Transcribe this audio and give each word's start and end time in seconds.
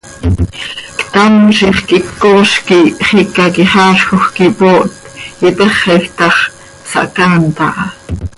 Ctam 0.99 1.35
ziix 1.57 1.77
quih 1.89 2.07
ccooz 2.19 2.51
quih 2.67 2.87
xiica 3.07 3.45
quixaazjoj 3.55 4.25
quih 4.35 4.49
ipooht, 4.51 4.91
ipexej 5.47 6.03
ta 6.17 6.27
x, 6.35 6.37
sahcaant 6.91 7.59
aha. 7.67 7.87